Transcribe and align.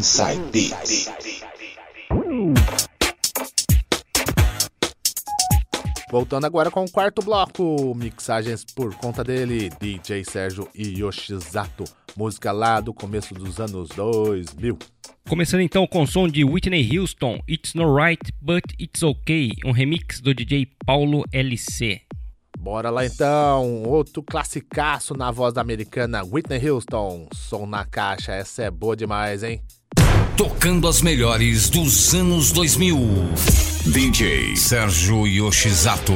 Inside 0.00 0.40
Beats. 0.50 1.10
Voltando 6.10 6.46
agora 6.46 6.70
com 6.70 6.82
o 6.82 6.90
quarto 6.90 7.20
bloco, 7.20 7.94
mixagens 7.94 8.64
por 8.64 8.94
conta 8.94 9.22
dele, 9.22 9.68
DJ 9.78 10.24
Sérgio 10.24 10.66
Yoshizato, 10.74 11.84
música 12.16 12.50
lá 12.50 12.80
do 12.80 12.94
começo 12.94 13.34
dos 13.34 13.60
anos 13.60 13.90
2000. 13.90 14.78
Começando 15.28 15.60
então 15.60 15.86
com 15.86 16.04
o 16.04 16.06
som 16.06 16.26
de 16.26 16.46
Whitney 16.46 16.98
Houston, 16.98 17.38
It's 17.46 17.74
No 17.74 17.94
Right 17.94 18.32
But 18.40 18.64
It's 18.80 19.02
Okay, 19.02 19.50
um 19.66 19.70
remix 19.70 20.22
do 20.22 20.32
DJ 20.32 20.66
Paulo 20.86 21.24
LC. 21.30 22.00
Bora 22.60 22.90
lá 22.90 23.06
então, 23.06 23.84
outro 23.84 24.22
classicaço 24.22 25.14
na 25.14 25.30
voz 25.30 25.54
da 25.54 25.62
americana 25.62 26.22
Whitney 26.22 26.68
Houston, 26.68 27.26
som 27.32 27.64
na 27.64 27.86
caixa, 27.86 28.32
essa 28.32 28.64
é 28.64 28.70
boa 28.70 28.94
demais, 28.94 29.42
hein? 29.42 29.62
Tocando 30.36 30.86
as 30.86 31.00
melhores 31.00 31.70
dos 31.70 32.14
anos 32.14 32.52
2000. 32.52 32.98
DJ 33.86 34.54
Sérgio 34.56 35.26
Yoshizato. 35.26 36.12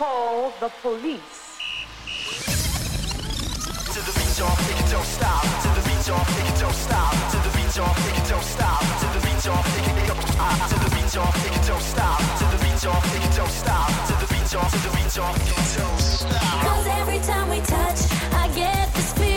Call 0.00 0.50
the 0.60 0.70
police. 0.80 1.60
To 3.92 4.00
the 4.00 4.12
beat, 4.16 4.34
y'all, 4.40 4.56
pick 4.64 4.80
it, 4.80 4.88
don't 4.90 5.04
stop. 5.04 5.44
To 5.60 5.68
the 5.76 5.82
beat, 5.84 6.08
y'all, 6.08 6.24
pick 6.24 6.48
it, 6.48 6.58
don't 6.58 6.72
stop. 6.72 7.12
To 7.32 7.36
the 7.44 7.50
beat, 7.52 7.76
y'all, 7.76 7.94
pick 8.00 8.16
it, 8.16 8.26
don't 8.30 8.42
stop. 8.42 8.80
To 8.80 9.06
the 9.12 9.20
beat, 9.20 9.44
y'all, 9.44 9.62
pick 9.76 9.84
it, 9.92 10.00
don't 10.00 10.24
stop. 10.24 10.56
To 10.72 10.76
the 10.80 10.88
beat, 10.96 11.12
y'all, 11.14 11.32
pick 11.42 11.52
it, 11.52 11.66
don't 11.68 11.84
stop. 11.84 12.18
To 12.40 12.44
the 12.48 12.58
beat, 12.64 12.82
y'all, 12.82 13.02
pick 13.12 13.24
it, 13.28 13.36
don't 13.36 13.52
stop. 13.52 13.88
To 14.08 14.14
the 14.22 14.26
beat, 14.32 14.52
y'all, 14.54 14.70
to 14.72 14.78
the 14.80 14.90
beat, 14.96 15.16
y'all, 15.16 15.34
pick 15.36 15.58
it, 15.60 15.68
don't 15.76 16.00
stop. 16.00 16.64
Cause 16.64 16.86
every 17.00 17.20
time 17.20 17.50
we 17.50 17.60
touch, 17.60 18.00
I 18.32 18.48
get 18.56 18.94
this 18.94 19.12
feeling. 19.12 19.29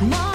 More 0.00 0.29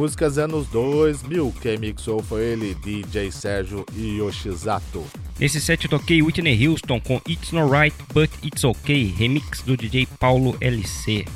Músicas 0.00 0.38
anos 0.38 0.66
2000, 0.68 1.54
quem 1.60 1.76
mixou 1.76 2.22
foi 2.22 2.40
ele, 2.42 2.74
DJ 2.74 3.30
Sérgio 3.30 3.84
Yoshizato. 3.94 5.04
Nesse 5.38 5.60
set 5.60 5.84
eu 5.84 5.90
toquei 5.90 6.22
Whitney 6.22 6.66
Houston 6.66 6.98
com 6.98 7.20
It's 7.28 7.52
Not 7.52 7.70
Right 7.70 7.94
But 8.14 8.30
It's 8.42 8.64
Okay, 8.64 9.14
remix 9.14 9.60
do 9.60 9.76
DJ 9.76 10.06
Paulo 10.18 10.56
LC. 10.58 11.26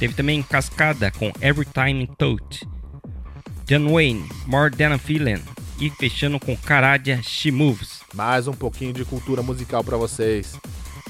Teve 0.00 0.14
também 0.14 0.42
Cascada 0.42 1.12
com 1.12 1.30
Every 1.40 1.64
Time 1.64 2.10
Touch. 2.18 2.66
John 3.66 3.92
Wayne, 3.92 4.28
More 4.48 4.74
Than 4.74 4.94
a 4.94 4.98
Feeling. 4.98 5.40
E 5.80 5.88
fechando 5.88 6.40
com 6.40 6.56
Caradia, 6.56 7.22
She 7.22 7.52
Moves. 7.52 8.00
Mais 8.14 8.48
um 8.48 8.52
pouquinho 8.52 8.92
de 8.92 9.04
cultura 9.04 9.44
musical 9.44 9.84
para 9.84 9.96
vocês. 9.96 10.56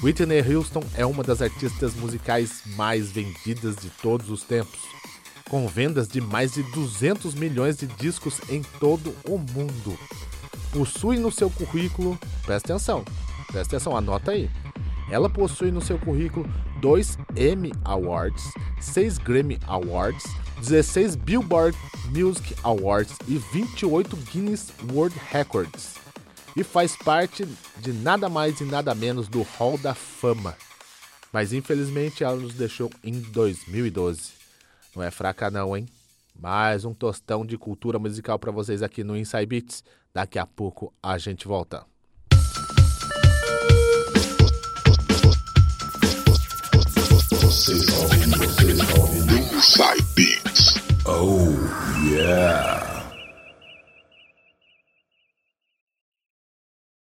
Whitney 0.03 0.41
Houston 0.41 0.83
é 0.93 1.03
uma 1.07 1.23
das 1.23 1.41
artistas 1.41 1.95
musicais 1.95 2.61
mais 2.75 3.11
vendidas 3.11 3.77
de 3.77 3.89
todos 3.99 4.29
os 4.29 4.43
tempos, 4.43 4.79
com 5.49 5.67
vendas 5.67 6.07
de 6.07 6.21
mais 6.21 6.53
de 6.53 6.63
200 6.63 7.33
milhões 7.33 7.77
de 7.77 7.87
discos 7.87 8.39
em 8.49 8.61
todo 8.79 9.13
o 9.25 9.37
mundo. 9.37 9.97
Possui 10.71 11.17
no 11.17 11.31
seu 11.31 11.49
currículo, 11.49 12.17
presta 12.45 12.73
atenção, 12.73 13.03
presta 13.47 13.75
atenção, 13.75 13.97
anota 13.97 14.31
aí. 14.31 14.49
Ela 15.11 15.29
possui 15.29 15.71
no 15.71 15.81
seu 15.81 15.97
currículo 15.97 16.47
dois 16.79 17.17
Emmy 17.35 17.73
Awards, 17.83 18.43
seis 18.79 19.17
Grammy 19.17 19.59
Awards, 19.67 20.23
16 20.61 21.15
Billboard 21.15 21.77
Music 22.15 22.55
Awards 22.63 23.15
e 23.27 23.37
28 23.37 24.15
Guinness 24.31 24.71
World 24.91 25.15
Records. 25.31 25.95
E 26.55 26.63
faz 26.63 26.95
parte 26.95 27.47
de 27.77 27.93
nada 27.93 28.27
mais 28.27 28.59
e 28.59 28.65
nada 28.65 28.93
menos 28.93 29.27
do 29.27 29.41
Hall 29.57 29.77
da 29.77 29.95
Fama. 29.95 30.55
Mas 31.31 31.53
infelizmente 31.53 32.23
ela 32.23 32.35
nos 32.35 32.53
deixou 32.53 32.91
em 33.03 33.13
2012. 33.19 34.38
Não 34.99 35.05
é 35.05 35.11
fraca 35.11 35.49
não, 35.49 35.77
hein? 35.77 35.85
Mais 36.37 36.83
um 36.83 36.93
tostão 36.93 37.45
de 37.45 37.57
cultura 37.57 37.97
musical 37.97 38.37
para 38.37 38.51
vocês 38.51 38.83
aqui 38.83 39.01
no 39.01 39.15
Inside 39.15 39.45
Beats. 39.45 39.81
Daqui 40.13 40.37
a 40.37 40.45
pouco 40.45 40.93
a 41.01 41.17
gente 41.17 41.47
volta. 41.47 41.85
Vocês 47.31 47.85
tá 47.85 47.97
ouvindo, 47.97 48.37
vocês 48.39 48.77
tá 48.77 48.99
ouvindo 48.99 49.37
Inside 49.37 50.05
Beats. 50.17 50.75
Oh, 51.05 51.55
yeah. 52.05 52.88